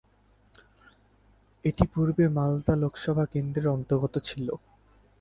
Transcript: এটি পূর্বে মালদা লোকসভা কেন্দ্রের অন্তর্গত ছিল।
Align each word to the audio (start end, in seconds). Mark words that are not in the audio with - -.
এটি 1.65 1.83
পূর্বে 1.93 2.25
মালদা 2.29 2.73
লোকসভা 2.83 3.25
কেন্দ্রের 3.33 3.67
অন্তর্গত 3.75 4.15
ছিল। 4.27 4.47